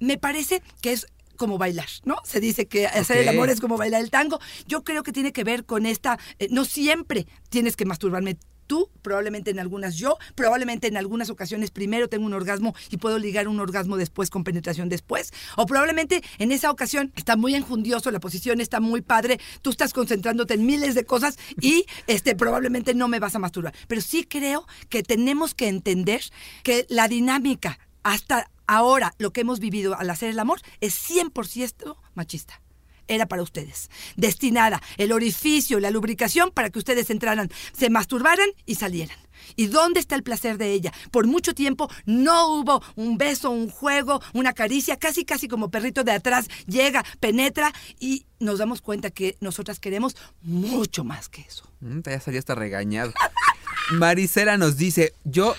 [0.00, 2.16] Me parece que es como bailar, ¿no?
[2.24, 4.40] Se dice que hacer el amor es como bailar el tango.
[4.66, 8.36] Yo creo que tiene que ver con esta, eh, no siempre tienes que masturbarme
[8.70, 13.18] tú, probablemente en algunas yo, probablemente en algunas ocasiones primero tengo un orgasmo y puedo
[13.18, 18.12] ligar un orgasmo después con penetración después, o probablemente en esa ocasión está muy enjundioso,
[18.12, 22.94] la posición está muy padre, tú estás concentrándote en miles de cosas y este probablemente
[22.94, 23.74] no me vas a masturbar.
[23.88, 26.22] Pero sí creo que tenemos que entender
[26.62, 31.96] que la dinámica hasta ahora, lo que hemos vivido al hacer el amor, es 100%
[32.14, 32.62] machista
[33.10, 33.90] era para ustedes.
[34.16, 39.18] Destinada el orificio, la lubricación para que ustedes entraran, se masturbaran y salieran.
[39.56, 40.92] ¿Y dónde está el placer de ella?
[41.10, 46.04] Por mucho tiempo no hubo un beso, un juego, una caricia, casi casi como perrito
[46.04, 51.64] de atrás, llega, penetra y nos damos cuenta que nosotras queremos mucho más que eso.
[51.80, 53.12] Mm, Ya salía hasta regañado.
[53.92, 55.54] Maricela nos dice, yo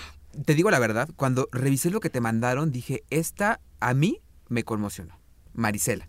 [0.46, 4.64] te digo la verdad, cuando revisé lo que te mandaron, dije, esta a mí me
[4.64, 5.18] conmocionó.
[5.54, 6.08] Marisela,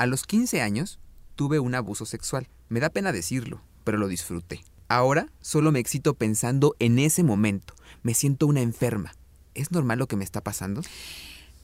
[0.00, 0.98] a los 15 años
[1.36, 2.48] tuve un abuso sexual.
[2.70, 4.64] Me da pena decirlo, pero lo disfruté.
[4.88, 7.74] Ahora solo me excito pensando en ese momento.
[8.02, 9.12] Me siento una enferma.
[9.52, 10.80] ¿Es normal lo que me está pasando?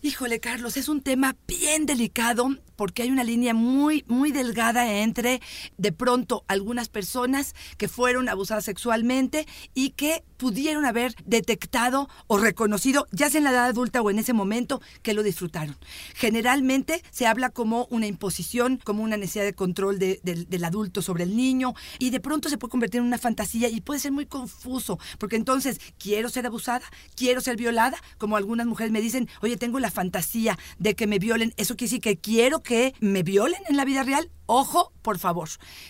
[0.03, 5.41] Híjole, Carlos, es un tema bien delicado porque hay una línea muy, muy delgada entre,
[5.79, 13.07] de pronto, algunas personas que fueron abusadas sexualmente y que pudieron haber detectado o reconocido,
[13.11, 15.77] ya sea en la edad adulta o en ese momento, que lo disfrutaron.
[16.15, 21.01] Generalmente se habla como una imposición, como una necesidad de control de- del- del adulto
[21.03, 24.13] sobre el niño y de pronto se puede convertir en una fantasía y puede ser
[24.13, 26.85] muy confuso porque entonces quiero ser abusada,
[27.15, 31.19] quiero ser violada, como algunas mujeres me dicen, oye, tengo la fantasía de que me
[31.19, 34.31] violen, eso quiere decir que quiero que me violen en la vida real.
[34.45, 35.49] Ojo, por favor,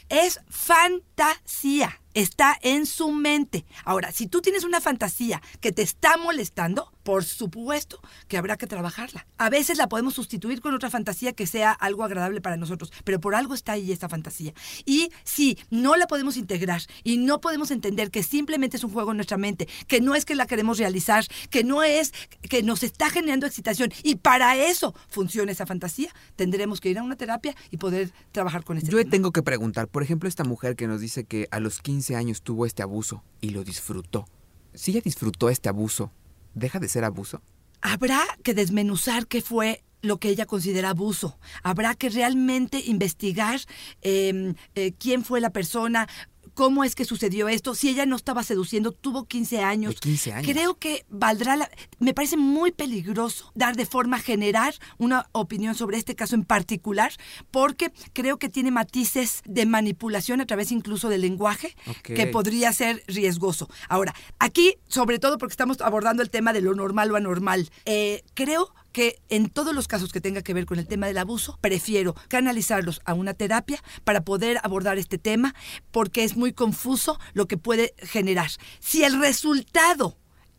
[0.08, 2.00] es fantasía.
[2.14, 3.64] Está en su mente.
[3.84, 8.66] Ahora, si tú tienes una fantasía que te está molestando, por supuesto que habrá que
[8.66, 9.28] trabajarla.
[9.38, 13.20] A veces la podemos sustituir con otra fantasía que sea algo agradable para nosotros, pero
[13.20, 14.52] por algo está ahí esta fantasía.
[14.84, 19.12] Y si no la podemos integrar y no podemos entender que simplemente es un juego
[19.12, 22.82] en nuestra mente, que no es que la queremos realizar, que no es que nos
[22.82, 27.54] está generando excitación y para eso funciona esa fantasía, tendremos que ir a una terapia
[27.70, 29.10] y poder trabajar con este Yo tema.
[29.12, 32.42] tengo que preguntar, por ejemplo, esta mujer que nos dice que a los 15 años
[32.42, 34.26] tuvo este abuso y lo disfrutó.
[34.74, 36.10] Si ella disfrutó este abuso,
[36.56, 37.42] ¿deja de ser abuso?
[37.82, 41.38] Habrá que desmenuzar qué fue lo que ella considera abuso.
[41.62, 43.60] Habrá que realmente investigar
[44.02, 46.08] eh, eh, quién fue la persona,
[46.56, 47.74] cómo es que sucedió esto.
[47.74, 49.94] Si ella no estaba seduciendo, tuvo 15 años.
[49.94, 50.50] De 15 años.
[50.50, 51.70] Creo que valdrá la...
[52.00, 57.12] Me parece muy peligroso dar de forma general una opinión sobre este caso en particular,
[57.50, 63.04] porque creo que tiene matices de manipulación a través incluso del lenguaje que podría ser
[63.06, 63.68] riesgoso.
[63.88, 68.22] Ahora, aquí, sobre todo porque estamos abordando el tema de lo normal o anormal, eh,
[68.32, 71.58] creo que en todos los casos que tenga que ver con el tema del abuso,
[71.60, 75.54] prefiero canalizarlos a una terapia para poder abordar este tema,
[75.90, 78.48] porque es muy confuso lo que puede generar.
[78.80, 80.16] Si el resultado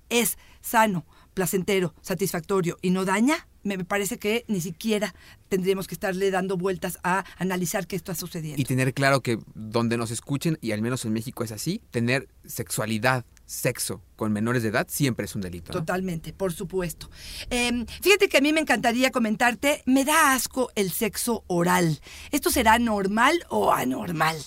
[0.10, 5.16] es sano, placentero, satisfactorio y no daña, me parece que ni siquiera
[5.50, 8.62] tendríamos que estarle dando vueltas a analizar qué está sucediendo.
[8.62, 12.28] Y tener claro que donde nos escuchen, y al menos en México es así, tener
[12.46, 15.72] sexualidad, sexo con menores de edad siempre es un delito.
[15.72, 15.80] ¿no?
[15.80, 17.10] Totalmente, por supuesto.
[17.52, 22.02] Eh, fíjate que a mí me encantaría comentarte, me da asco el sexo oral.
[22.32, 24.38] ¿Esto será normal o anormal?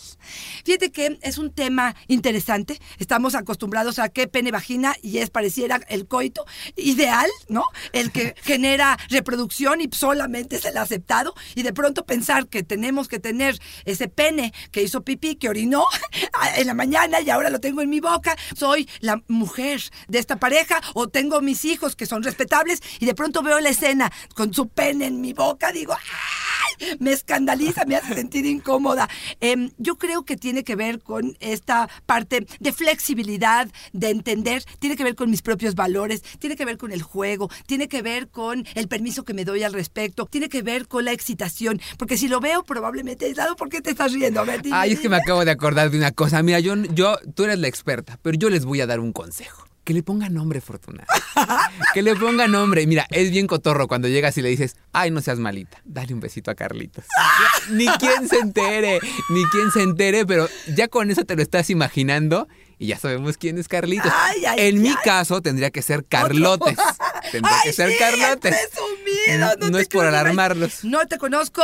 [0.64, 2.80] Fíjate que es un tema interesante.
[2.98, 7.62] Estamos acostumbrados a que pene vagina y es pareciera el coito ideal, ¿no?
[7.92, 11.32] El que genera reproducción y solamente es el aceptado.
[11.54, 15.84] Y de pronto pensar que tenemos que tener ese pene que hizo pipí, que orinó
[16.56, 18.36] en la mañana y ahora lo tengo en mi boca.
[18.56, 19.59] Soy la mujer
[20.08, 23.68] de esta pareja o tengo mis hijos que son respetables y de pronto veo la
[23.68, 26.96] escena con su pene en mi boca, digo, ¡ay!
[26.98, 29.08] Me escandaliza, me hace sentir incómoda.
[29.40, 34.96] Em, yo creo que tiene que ver con esta parte de flexibilidad, de entender, tiene
[34.96, 38.28] que ver con mis propios valores, tiene que ver con el juego, tiene que ver
[38.28, 42.16] con el permiso que me doy al respecto, tiene que ver con la excitación, porque
[42.16, 44.42] si lo veo probablemente aislado, ¿por qué te estás riendo?
[44.62, 46.42] Dime, Ay, es que me acabo de acordar de una cosa.
[46.42, 49.49] Mira, yo, yo, tú eres la experta, pero yo les voy a dar un consejo.
[49.84, 51.04] Que le ponga nombre, Fortuna.
[51.94, 52.86] que le ponga nombre.
[52.86, 56.20] Mira, es bien cotorro cuando llegas y le dices, ay, no seas malita, dale un
[56.20, 57.04] besito a Carlitos.
[57.70, 61.70] ni quien se entere, ni quien se entere, pero ya con eso te lo estás
[61.70, 62.46] imaginando
[62.78, 64.12] y ya sabemos quién es Carlitos.
[64.14, 66.76] Ay, ay, en mi caso tendría que ser Carlotes.
[67.30, 68.56] Tendría que ser sí, Carlotes.
[68.56, 70.84] presumido, No, no es por alarmarlos.
[70.84, 71.62] No te conozco,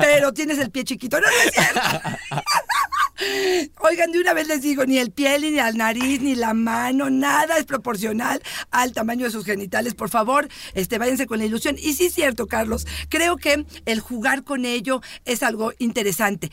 [0.00, 1.18] pero tienes el pie chiquito.
[1.20, 1.80] No, no es cierto.
[3.80, 7.10] Oigan, de una vez les digo, ni el pie, ni la nariz, ni la mano,
[7.10, 9.94] nada es proporcional al tamaño de sus genitales.
[9.94, 11.76] Por favor, este, váyanse con la ilusión.
[11.78, 16.50] Y sí es cierto, Carlos, creo que el jugar con ello es algo interesante.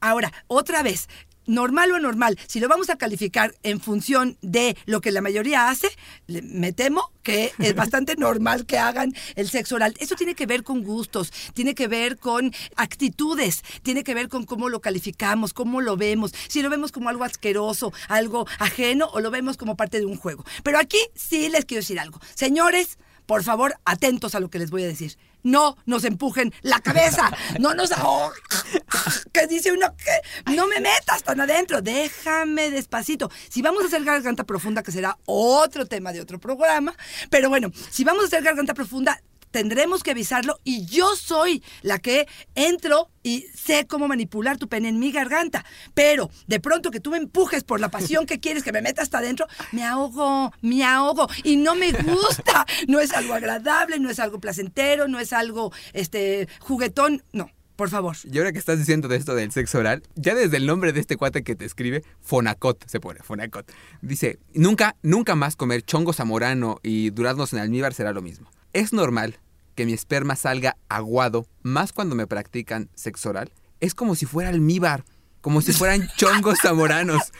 [0.00, 1.08] Ahora, otra vez,
[1.46, 5.68] normal o anormal, si lo vamos a calificar en función de lo que la mayoría
[5.68, 5.88] hace,
[6.26, 9.94] me temo que es bastante normal que hagan el sexo oral.
[9.98, 14.44] Eso tiene que ver con gustos, tiene que ver con actitudes, tiene que ver con
[14.44, 19.20] cómo lo calificamos, cómo lo vemos, si lo vemos como algo asqueroso, algo ajeno o
[19.20, 20.44] lo vemos como parte de un juego.
[20.62, 22.20] Pero aquí sí les quiero decir algo.
[22.34, 25.16] Señores, por favor, atentos a lo que les voy a decir.
[25.42, 28.38] No nos empujen la cabeza, no nos ahogan.
[29.32, 33.30] Que dice uno que no me metas tan adentro, déjame despacito.
[33.48, 36.94] Si vamos a hacer garganta profunda, que será otro tema de otro programa,
[37.30, 39.20] pero bueno, si vamos a hacer garganta profunda,
[39.52, 44.88] tendremos que avisarlo y yo soy la que entro y sé cómo manipular tu pene
[44.88, 45.64] en mi garganta.
[45.94, 49.02] Pero de pronto que tú me empujes por la pasión que quieres que me meta
[49.02, 52.66] hasta adentro, me ahogo, me ahogo y no me gusta.
[52.88, 57.48] No es algo agradable, no es algo placentero, no es algo este juguetón, no.
[57.76, 58.16] Por favor.
[58.30, 61.00] Y ahora que estás diciendo de esto del sexo oral, ya desde el nombre de
[61.00, 63.70] este cuate que te escribe, Fonacot se pone, Fonacot.
[64.02, 68.50] Dice, nunca, nunca más comer chongo zamorano y duraznos en almíbar será lo mismo.
[68.72, 69.38] Es normal
[69.74, 73.52] que mi esperma salga aguado, más cuando me practican sexo oral.
[73.80, 75.04] Es como si fuera almíbar,
[75.42, 77.32] como si fueran chongos zamoranos.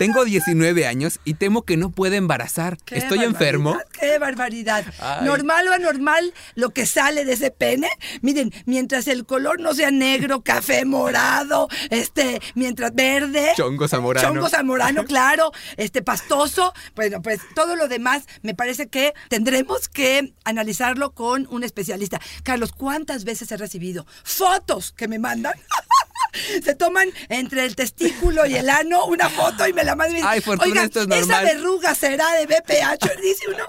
[0.00, 2.78] Tengo 19 años y temo que no pueda embarazar.
[2.86, 3.76] Qué ¿Estoy enfermo?
[3.92, 4.82] ¡Qué barbaridad!
[4.98, 5.26] Ay.
[5.26, 7.90] Normal o anormal lo que sale de ese pene.
[8.22, 13.52] Miren, mientras el color no sea negro, café, morado, este, mientras verde.
[13.56, 14.26] Chongo zamorano.
[14.26, 16.72] Chongo zamorano, claro, este, pastoso.
[16.94, 22.18] Bueno, pues todo lo demás me parece que tendremos que analizarlo con un especialista.
[22.42, 25.52] Carlos, ¿cuántas veces he recibido fotos que me mandan?
[26.64, 30.22] Se toman entre el testículo y el ano una foto y me la mandan.
[30.24, 31.44] Ay, Fortuna, "Oigan, esto es Esa normal".
[31.44, 33.10] verruga será de BPH.
[33.22, 33.64] Dice uno,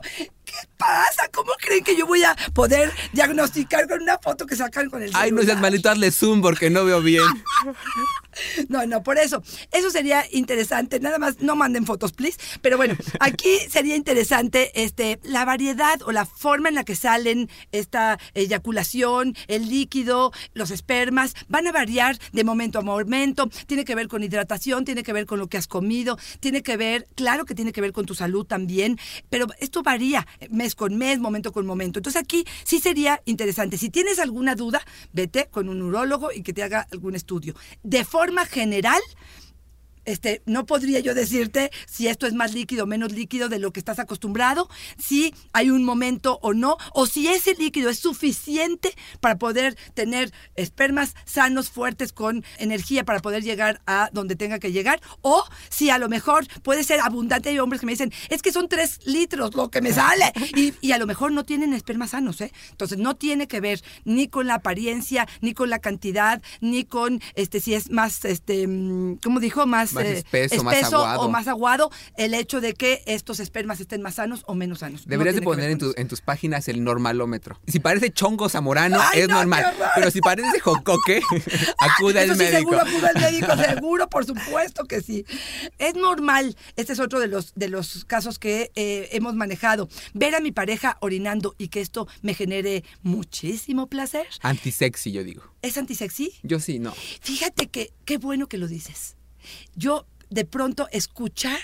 [0.51, 1.29] ¿qué pasa?
[1.31, 5.11] ¿Cómo creen que yo voy a poder diagnosticar con una foto que sacan con el
[5.13, 5.61] Ay, no seas celular?
[5.61, 7.23] malito, hazle zoom porque no veo bien.
[8.69, 9.43] No, no, por eso.
[9.71, 10.99] Eso sería interesante.
[11.01, 12.39] Nada más no manden fotos, please.
[12.61, 17.49] Pero bueno, aquí sería interesante este, la variedad o la forma en la que salen
[17.73, 21.33] esta eyaculación, el líquido, los espermas.
[21.49, 23.49] Van a variar de momento a momento.
[23.67, 26.77] Tiene que ver con hidratación, tiene que ver con lo que has comido, tiene que
[26.77, 28.97] ver, claro que tiene que ver con tu salud también,
[29.29, 31.99] pero esto varía mes con mes, momento con momento.
[31.99, 33.77] Entonces aquí sí sería interesante.
[33.77, 34.81] Si tienes alguna duda,
[35.13, 37.55] vete con un urólogo y que te haga algún estudio.
[37.83, 39.01] De forma general,
[40.05, 43.71] este, no podría yo decirte si esto es más líquido o menos líquido de lo
[43.71, 48.93] que estás acostumbrado, si hay un momento o no, o si ese líquido es suficiente
[49.19, 54.71] para poder tener espermas sanos, fuertes, con energía para poder llegar a donde tenga que
[54.71, 57.49] llegar, o si a lo mejor puede ser abundante.
[57.49, 60.73] Hay hombres que me dicen, es que son tres litros lo que me sale, y,
[60.81, 62.51] y a lo mejor no tienen espermas sanos, ¿eh?
[62.71, 67.21] Entonces no tiene que ver ni con la apariencia, ni con la cantidad, ni con
[67.35, 69.65] este si es más, este, mm, ¿cómo dijo?
[69.65, 71.21] Más más, Más espeso, más aguado.
[71.21, 75.05] o más aguado el hecho de que estos espermas estén más sanos o menos sanos.
[75.05, 77.59] No Deberías de poner en, tu- en tus páginas el normalómetro.
[77.67, 79.73] Si parece chongo zamorano, es no, normal.
[79.95, 81.21] Pero si parece jocoque,
[81.77, 82.57] acude Eso al sí, médico.
[82.59, 85.25] seguro acude al médico, seguro, por supuesto que sí.
[85.77, 90.35] Es normal, este es otro de los, de los casos que eh, hemos manejado, ver
[90.35, 94.27] a mi pareja orinando y que esto me genere muchísimo placer.
[94.41, 95.43] Antisexy, yo digo.
[95.61, 96.33] ¿Es antisexy?
[96.43, 96.93] Yo sí, no.
[97.21, 99.15] Fíjate que qué bueno que lo dices.
[99.75, 101.59] Yo de pronto escuchar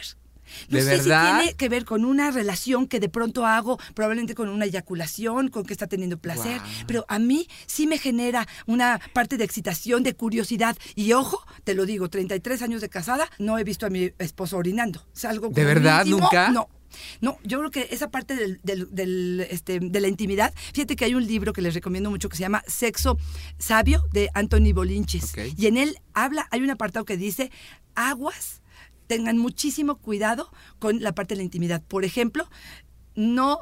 [0.70, 1.32] no ¿De sé verdad?
[1.32, 5.50] si tiene que ver con una relación que de pronto hago, probablemente con una eyaculación,
[5.50, 10.04] con que está teniendo placer, pero a mí sí me genera una parte de excitación,
[10.04, 10.78] de curiosidad.
[10.96, 14.58] Y ojo, te lo digo, 33 años de casada, no he visto a mi esposo
[14.58, 15.06] orinando.
[15.16, 16.06] Es algo ¿De verdad?
[16.06, 16.50] ¿Nunca?
[16.50, 16.70] No.
[17.22, 21.06] No, yo creo que esa parte del, del- del, este, de la intimidad, fíjate que
[21.06, 23.18] hay un libro que les recomiendo mucho que se llama Sexo
[23.58, 25.32] Sabio de Anthony Bolinchis.
[25.34, 25.40] Ok.
[25.58, 27.52] Y en él habla, hay un apartado que dice,
[27.96, 28.62] aguas,
[29.08, 31.82] tengan muchísimo cuidado con la parte de la intimidad.
[31.88, 32.50] Por ejemplo,
[33.16, 33.60] no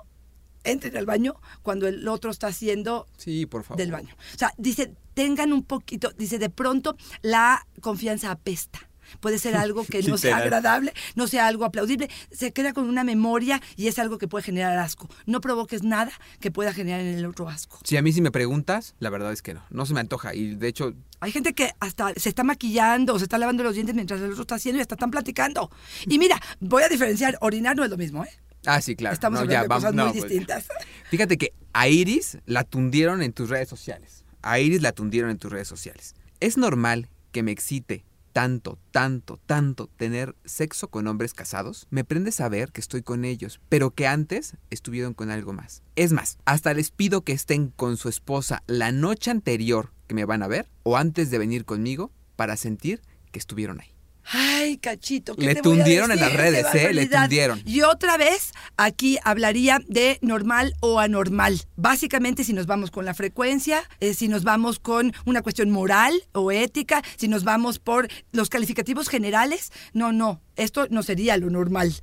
[0.64, 3.78] entren al baño cuando el otro está haciendo Sí, por favor.
[3.78, 4.16] del baño.
[4.34, 8.90] O sea, dice, tengan un poquito, dice, de pronto la confianza apesta.
[9.20, 13.04] Puede ser algo que no sea agradable, no sea algo aplaudible, se queda con una
[13.04, 15.10] memoria y es algo que puede generar asco.
[15.26, 17.80] No provoques nada que pueda generar en el otro asco.
[17.84, 19.64] Si a mí sí me preguntas, la verdad es que no.
[19.70, 20.34] No se me antoja.
[20.36, 23.74] Y de hecho, Hay gente que hasta se está maquillando o se está lavando los
[23.76, 25.72] dientes mientras el otro está haciendo y hasta están platicando.
[26.06, 28.30] Y mira, voy a diferenciar, orinar no es lo mismo, ¿eh?
[28.68, 29.14] ah, sí, claro.
[29.14, 30.68] Estamos No, hablando ya, de vamos- cosas no, muy pues, distintas.
[31.10, 34.24] Fíjate que a Iris la tundieron en tus redes sociales.
[34.42, 36.16] A Iris la tundieron en tus redes sociales.
[36.40, 38.06] Es normal que me excite
[38.36, 41.88] tanto, tanto, tanto tener sexo con hombres casados.
[41.90, 45.84] Me prende saber que estoy con ellos, pero que antes estuvieron con algo más.
[45.96, 50.26] Es más, hasta les pido que estén con su esposa la noche anterior que me
[50.26, 53.95] van a ver o antes de venir conmigo para sentir que estuvieron ahí.
[54.32, 55.36] Ay, cachito.
[55.36, 56.94] ¿qué Le te voy a tundieron en las redes, ¿eh?
[56.94, 57.62] Le tundieron.
[57.66, 61.62] Y otra vez, aquí hablaría de normal o anormal.
[61.76, 66.14] Básicamente, si nos vamos con la frecuencia, eh, si nos vamos con una cuestión moral
[66.34, 70.42] o ética, si nos vamos por los calificativos generales, no, no.
[70.56, 71.94] Esto no sería lo normal.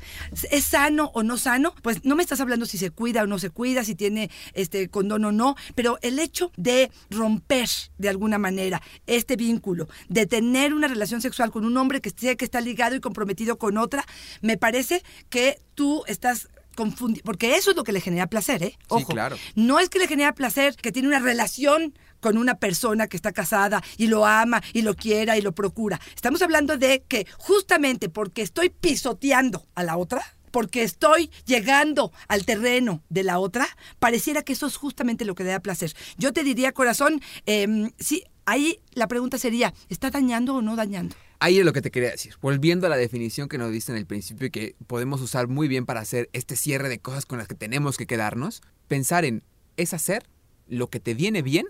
[0.51, 1.75] ¿Es sano o no sano?
[1.83, 4.89] Pues no me estás hablando si se cuida o no se cuida, si tiene este
[4.89, 10.75] condón o no, pero el hecho de romper de alguna manera este vínculo, de tener
[10.75, 14.05] una relación sexual con un hombre que sé que está ligado y comprometido con otra,
[14.41, 18.79] me parece que tú estás confundido, porque eso es lo que le genera placer, ¿eh?
[18.89, 19.37] Ojo, claro.
[19.55, 23.33] no es que le genera placer que tiene una relación con una persona que está
[23.33, 26.01] casada y lo ama y lo quiera y lo procura.
[26.15, 32.47] Estamos hablando de que justamente porque estoy pisoteando a la otra, porque estoy llegando al
[32.47, 33.67] terreno de la otra,
[33.99, 35.93] pareciera que eso es justamente lo que da placer.
[36.17, 41.17] Yo te diría, corazón, em, sí, ahí la pregunta sería, ¿está dañando o no dañando?
[41.41, 42.37] Ahí es lo que te quería decir.
[42.41, 45.67] Volviendo a la definición que nos diste en el principio y que podemos usar muy
[45.67, 49.43] bien para hacer este cierre de cosas con las que tenemos que quedarnos, pensar en
[49.77, 50.23] es hacer
[50.69, 51.67] lo que te viene bien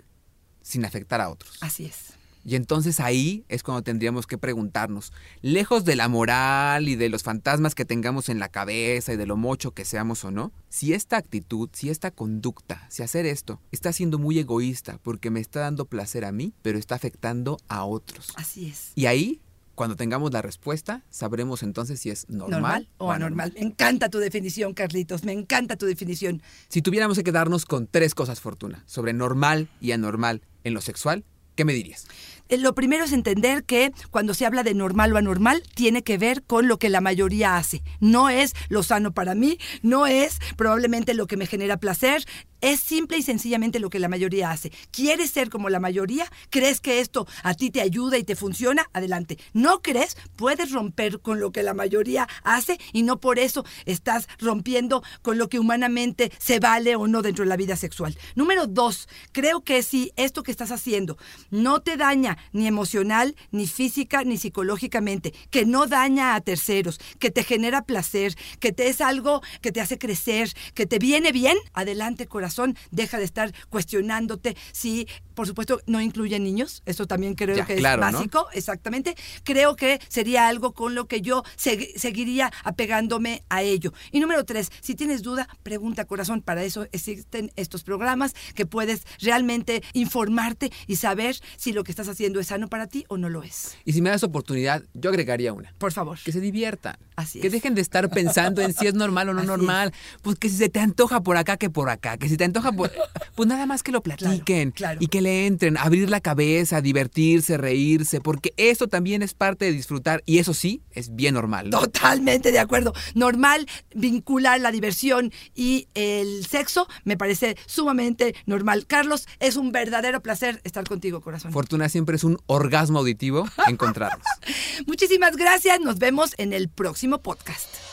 [0.63, 1.59] sin afectar a otros.
[1.61, 2.15] Así es.
[2.45, 7.23] Y entonces ahí es cuando tendríamos que preguntarnos, lejos de la moral y de los
[7.23, 10.93] fantasmas que tengamos en la cabeza y de lo mocho que seamos o no, si
[10.93, 15.61] esta actitud, si esta conducta, si hacer esto está siendo muy egoísta porque me está
[15.61, 18.33] dando placer a mí, pero está afectando a otros.
[18.35, 18.91] Así es.
[18.97, 19.41] Y ahí,
[19.75, 23.53] cuando tengamos la respuesta, sabremos entonces si es normal, Normal, o anormal.
[23.55, 25.25] Me encanta tu definición, Carlitos.
[25.25, 26.43] Me encanta tu definición.
[26.69, 31.25] Si tuviéramos que quedarnos con tres cosas, Fortuna, sobre normal y anormal en lo sexual,
[31.55, 32.07] ¿qué me dirías?
[32.49, 36.19] Eh, Lo primero es entender que cuando se habla de normal o anormal, tiene que
[36.19, 37.83] ver con lo que la mayoría hace.
[38.01, 42.25] No es lo sano para mí, no es probablemente lo que me genera placer,
[42.63, 44.71] es simple y sencillamente lo que la mayoría hace.
[44.93, 46.31] ¿Quieres ser como la mayoría?
[46.49, 48.89] ¿Crees que esto a ti te ayuda y te funciona?
[48.93, 49.37] Adelante.
[49.53, 50.17] ¿No crees?
[50.37, 55.39] Puedes romper con lo que la mayoría hace y no por eso estás rompiendo con
[55.39, 58.17] lo que humanamente se vale o no dentro de la vida sexual.
[58.37, 61.19] Número dos, creo que si esto que estás haciendo
[61.51, 67.31] no te daña ni emocional, ni física, ni psicológicamente, que no daña a terceros, que
[67.31, 71.57] te genera placer, que te es algo que te hace crecer, que te viene bien,
[71.73, 77.57] adelante corazón, deja de estar cuestionándote si, por supuesto, no incluye niños, eso también creo
[77.57, 78.19] Ya, que claro, es ¿no?
[78.19, 79.15] básico, exactamente.
[79.45, 83.93] Creo que sería algo con lo que yo segui- seguiría apegándome a ello.
[84.11, 89.03] Y número tres, si tienes duda, pregunta corazón, para eso existen estos programas que puedes
[89.21, 93.29] realmente informarte y saber si lo que estás haciendo es sano para ti o no
[93.29, 93.77] lo es.
[93.85, 95.75] Y si me das oportunidad, yo agregaría una.
[95.79, 96.19] Por favor.
[96.25, 96.97] Que se diviertan.
[97.17, 97.53] Así que es.
[97.53, 99.93] dejen de estar pensando en si es normal o no Así normal.
[100.23, 102.73] Pues que si se te antoja por acá que por acá, que si te antoja
[102.73, 102.91] por...
[103.35, 104.99] Pues nada más que lo platiquen claro.
[105.01, 109.73] y que le entren, abrir la cabeza, divertirse, reírse, porque eso también es parte de
[109.73, 111.71] disfrutar y eso sí es bien normal.
[111.71, 111.81] ¿no?
[111.81, 112.93] Totalmente de acuerdo.
[113.15, 118.87] Normal vincular la diversión y el sexo me parece sumamente normal.
[118.87, 121.53] Carlos, es un verdadero placer estar contigo, corazón.
[121.53, 124.27] Fortuna es un orgasmo auditivo encontrarnos.
[124.87, 125.81] Muchísimas gracias.
[125.81, 127.92] Nos vemos en el próximo podcast.